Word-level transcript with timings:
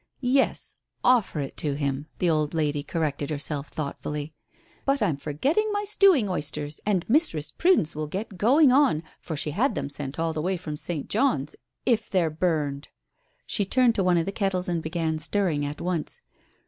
"Yes, 0.33 0.77
offer 1.03 1.39
it 1.41 1.55
to 1.57 1.75
him," 1.75 2.07
the 2.17 2.27
old 2.27 2.55
lady 2.55 2.81
corrected 2.81 3.29
herself 3.29 3.67
thoughtfully. 3.67 4.33
"But 4.83 4.99
I'm 4.99 5.15
forgetting 5.15 5.71
my 5.71 5.83
stewing 5.83 6.27
oysters, 6.27 6.79
and 6.87 7.07
Mistress 7.07 7.51
Prudence 7.51 7.95
will 7.95 8.07
get 8.07 8.35
going 8.39 8.71
on 8.71 9.03
for 9.19 9.37
she 9.37 9.51
had 9.51 9.75
them 9.75 9.89
sent 9.91 10.17
up 10.17 10.23
all 10.23 10.33
the 10.33 10.41
way 10.41 10.57
from 10.57 10.75
St. 10.75 11.07
John's 11.07 11.55
if 11.85 12.09
they're 12.09 12.31
burned." 12.31 12.87
She 13.45 13.63
turned 13.63 13.93
to 13.93 14.03
one 14.03 14.17
of 14.17 14.25
the 14.25 14.31
kettles 14.31 14.67
and 14.67 14.81
began 14.81 15.19
stirring 15.19 15.63
at 15.67 15.79
once. 15.79 16.21